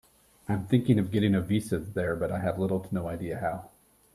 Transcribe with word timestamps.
I'm 0.49 0.65
thinking 0.65 0.97
of 0.97 1.11
getting 1.11 1.35
a 1.35 1.41
visa 1.41 1.77
there 1.77 2.15
but 2.15 2.31
I 2.31 2.39
have 2.39 2.57
little 2.57 2.79
to 2.79 2.95
no 2.95 3.07
idea 3.07 3.37
how. 3.37 3.69